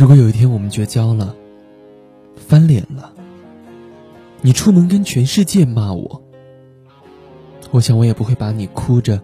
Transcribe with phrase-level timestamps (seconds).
[0.00, 1.36] 如果有一天我们绝交了，
[2.34, 3.12] 翻脸了，
[4.40, 6.22] 你出门跟全世界骂我，
[7.70, 9.22] 我想我也不会把你哭着、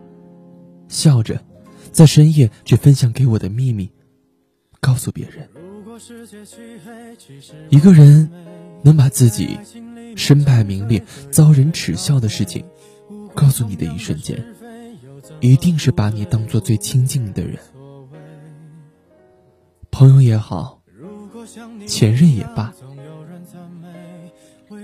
[0.87, 1.41] 笑着，
[1.93, 3.91] 在深夜去分享给我的秘密，
[4.79, 5.49] 告诉别人。
[7.71, 8.31] 一个人
[8.83, 9.59] 能把自己
[10.15, 12.63] 身败名裂、遭人耻笑的事情
[13.35, 14.45] 告诉你的一瞬间，
[15.41, 17.59] 一定是把你当做最亲近的人。
[19.99, 20.79] 朋友也好，
[21.87, 22.71] 前任也罢，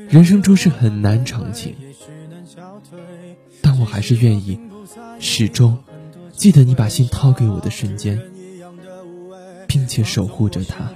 [0.09, 1.77] 人生诸事很难长情，
[3.61, 4.59] 但我还是愿意
[5.21, 5.77] 始终
[6.31, 8.19] 记得你把心掏给我的瞬间，
[9.69, 10.91] 并且守护着他。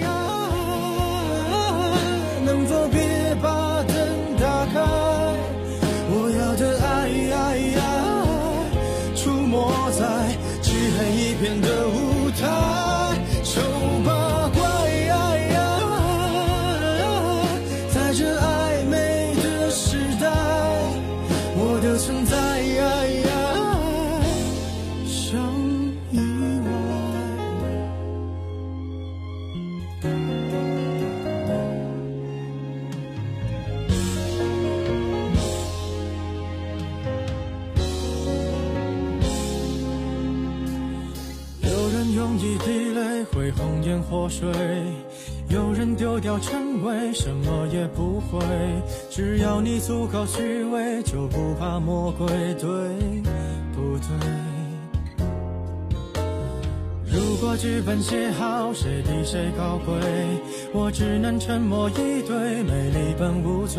[0.00, 0.33] 能
[9.96, 11.83] 在漆黑一片的
[42.14, 44.48] 用一滴泪会红颜祸水，
[45.48, 48.38] 有人丢掉称谓，什么也不会。
[49.10, 52.68] 只要你足够虚伪，就不怕魔鬼，对
[53.74, 54.08] 不对？
[57.04, 59.94] 如果剧本写好，谁比谁高贵？
[60.72, 63.72] 我只能沉默以对，美丽本无罪。